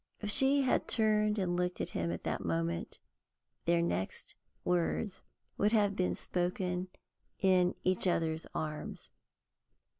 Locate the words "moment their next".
2.43-4.33